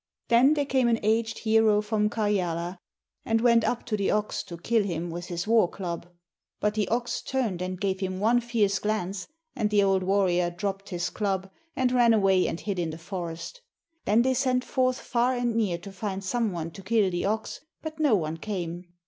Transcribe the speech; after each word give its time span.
Then 0.29 0.55
there 0.55 0.65
came 0.65 0.87
an 0.87 0.97
aged 1.03 1.37
hero 1.37 1.79
from 1.79 2.09
Karjala, 2.09 2.79
and 3.23 3.39
went 3.39 3.63
up 3.63 3.85
to 3.85 3.95
the 3.95 4.09
ox 4.09 4.41
to 4.45 4.57
kill 4.57 4.81
him 4.81 5.11
with 5.11 5.27
his 5.27 5.45
war 5.45 5.69
club. 5.69 6.07
But 6.59 6.73
the 6.73 6.87
ox 6.87 7.21
turned 7.21 7.61
and 7.61 7.79
gave 7.79 7.99
him 7.99 8.19
one 8.19 8.39
fierce 8.41 8.79
glance, 8.79 9.27
and 9.55 9.69
the 9.69 9.83
old 9.83 10.01
warrior 10.01 10.49
dropped 10.49 10.89
his 10.89 11.11
club 11.11 11.51
and 11.75 11.91
ran 11.91 12.15
away 12.15 12.47
and 12.47 12.59
hid 12.59 12.79
in 12.79 12.89
the 12.89 12.97
forest. 12.97 13.61
Then 14.05 14.23
they 14.23 14.33
sent 14.33 14.65
forth 14.65 14.97
far 14.99 15.35
and 15.35 15.53
near 15.55 15.77
to 15.77 15.91
find 15.91 16.23
some 16.23 16.51
one 16.51 16.71
to 16.71 16.81
kill 16.81 17.11
the 17.11 17.25
ox, 17.25 17.61
but 17.83 17.99
no 17.99 18.15
one 18.15 18.37
came. 18.37 18.85